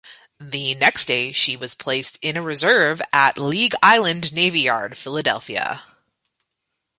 The 0.39 0.73
next 0.73 1.05
day, 1.05 1.31
she 1.31 1.55
was 1.55 1.75
placed 1.75 2.17
in 2.23 2.43
reserve 2.43 3.03
at 3.13 3.37
League 3.37 3.75
Island 3.83 4.33
Navy 4.33 4.61
Yard, 4.61 4.97
Philadelphia. 4.97 5.83